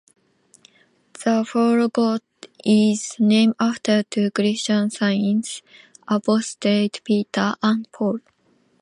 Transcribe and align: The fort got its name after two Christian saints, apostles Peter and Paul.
The 1.13 1.45
fort 1.47 1.93
got 1.93 2.23
its 2.65 3.19
name 3.19 3.53
after 3.59 4.01
two 4.01 4.31
Christian 4.31 4.89
saints, 4.89 5.61
apostles 6.07 6.57
Peter 7.03 7.53
and 7.61 7.87
Paul. 7.91 8.17